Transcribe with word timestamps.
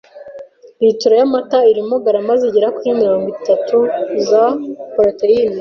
Litiro 0.83 1.13
y'amata 1.19 1.57
irimo 1.71 1.95
garama 2.05 2.33
zigera 2.41 2.73
kuri 2.75 2.89
mirongo 3.01 3.25
itatu 3.35 3.77
za 4.29 4.43
poroteyine. 4.93 5.49